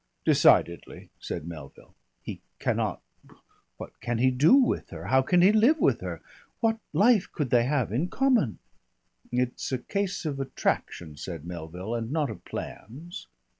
[0.25, 1.93] "Decidedly," said Melville.
[2.23, 3.03] "He cannot
[3.77, 5.05] What can he do with her?
[5.05, 6.23] How can he live with her?
[6.59, 8.57] What life could they have in common?"
[9.31, 13.27] "It's a case of attraction," said Melville, "and not of plans."